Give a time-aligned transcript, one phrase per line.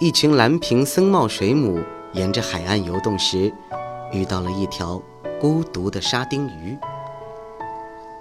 [0.00, 3.52] 一群蓝瓶僧帽水母沿着海岸游动时，
[4.12, 5.02] 遇到了一条
[5.40, 6.78] 孤独的沙丁鱼。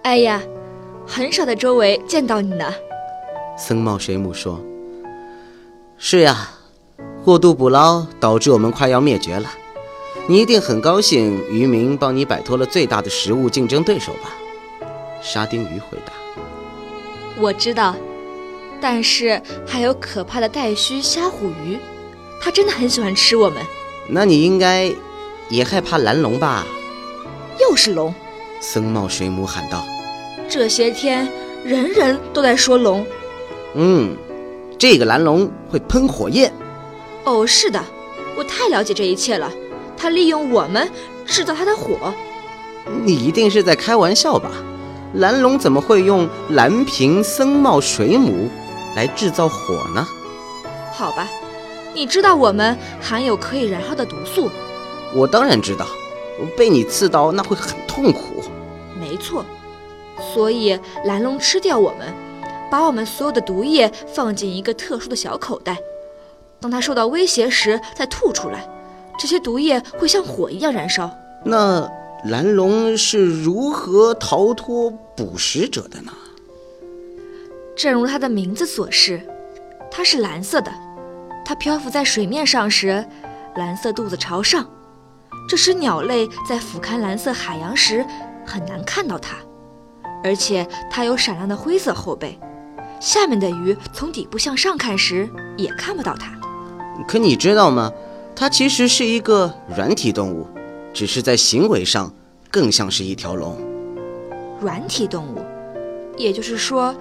[0.02, 0.42] 哎呀，
[1.06, 2.74] 很少在周围见到你呢。
[3.56, 4.60] 僧帽水母说
[6.00, 6.50] ：“是呀，
[7.24, 9.48] 过度捕捞导致我们快要灭绝了。
[10.28, 14.34] 你一定很高兴渔民帮你摆脱了最大的食物竞争对手吧？”
[15.22, 16.12] 沙丁鱼回答
[17.40, 17.96] ：“我知道。”
[18.80, 21.78] 但是还有可怕的带须虾虎鱼，
[22.42, 23.64] 它真的很喜欢吃我们。
[24.08, 24.92] 那你应该
[25.50, 26.66] 也害怕蓝龙吧？
[27.60, 28.14] 又是龙！
[28.62, 29.84] 僧帽水母喊道
[30.48, 31.28] ：“这些天
[31.64, 33.06] 人人都在说龙。”
[33.76, 34.16] 嗯，
[34.78, 36.54] 这个蓝龙会喷火焰。
[37.24, 37.84] 哦，是的，
[38.38, 39.52] 我太了解这一切了。
[39.98, 40.90] 它利用我们
[41.26, 42.14] 制造它的火。
[43.04, 44.52] 你一定是在开玩笑吧？
[45.14, 48.50] 蓝龙怎么会用蓝瓶僧帽水母？
[48.98, 50.08] 来制造火呢？
[50.92, 51.30] 好吧，
[51.94, 54.50] 你知道我们含有可以燃烧的毒素。
[55.14, 55.86] 我当然知道，
[56.58, 58.44] 被你刺到那会很痛苦。
[59.00, 59.46] 没错，
[60.34, 62.12] 所以蓝龙吃掉我们，
[62.72, 65.78] 把我们所有的毒液放进一个特殊的小口袋。
[66.60, 68.68] 当它受到威胁时再吐出来，
[69.20, 71.08] 这些毒液会像火一样燃烧。
[71.46, 71.88] 那
[72.26, 76.12] 蓝龙是如何逃脱捕食者的呢？
[77.78, 79.22] 正如它的名字所示，
[79.92, 80.72] 它是蓝色的。
[81.46, 83.06] 它漂浮在水面上时，
[83.56, 84.68] 蓝色肚子朝上，
[85.48, 88.04] 这使鸟类在俯瞰蓝色海洋时
[88.44, 89.38] 很难看到它。
[90.24, 92.38] 而且它有闪亮的灰色后背，
[93.00, 96.34] 下面的鱼从底部向上看时也看不到它。
[97.08, 97.94] 可你知道吗？
[98.36, 100.48] 它其实是一个软体动物，
[100.94, 102.12] 只是在行为上
[102.50, 103.56] 更像是一条龙。
[104.60, 105.46] 软体动物，
[106.18, 106.96] 也就是说。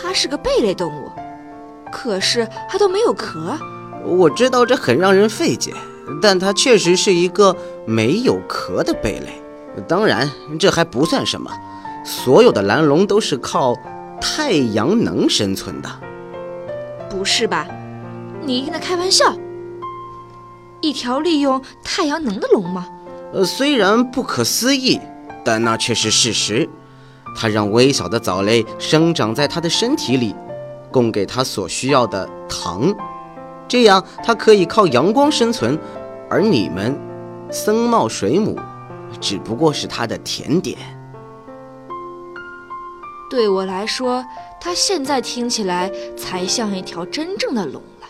[0.00, 1.10] 它是个贝类动物，
[1.90, 3.58] 可是它都没有壳。
[4.04, 5.74] 我知道这很让人费解，
[6.22, 7.54] 但它确实是一个
[7.84, 9.42] 没有壳的贝类。
[9.86, 11.50] 当然，这还不算什么，
[12.04, 13.74] 所有的蓝龙都是靠
[14.20, 15.88] 太阳能生存的。
[17.10, 17.66] 不是吧？
[18.42, 19.36] 你一定在开玩笑。
[20.80, 22.86] 一条利用太阳能的龙吗？
[23.32, 25.00] 呃，虽然不可思议，
[25.44, 26.68] 但那却是事实。
[27.34, 30.34] 它让微小的藻类生长在它的身体里，
[30.90, 32.94] 供给它所需要的糖，
[33.66, 35.78] 这样它可以靠阳光生存。
[36.30, 36.98] 而你们，
[37.50, 38.58] 僧帽水母，
[39.20, 40.76] 只不过是它的甜点。
[43.30, 44.24] 对我来说，
[44.60, 48.06] 它现在听起来才像一条真正的龙了。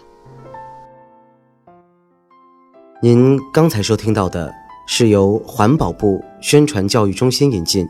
[3.01, 4.53] 您刚才收听到的
[4.87, 7.89] 是由环保部宣传教育中心引进。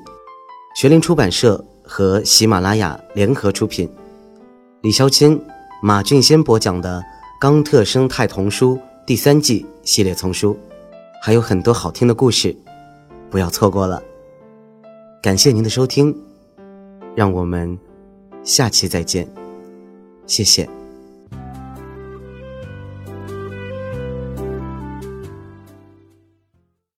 [0.74, 3.90] 学林出版社和喜马拉雅联合出品，
[4.82, 5.40] 李肖钦、
[5.82, 7.00] 马俊先播讲的
[7.40, 10.56] 《冈特生态童书》第三季系列丛书，
[11.20, 12.56] 还有很多好听的故事，
[13.28, 14.00] 不要错过了。
[15.20, 16.16] 感谢您的收听，
[17.16, 17.76] 让我们
[18.44, 19.28] 下期再见，
[20.26, 20.77] 谢谢。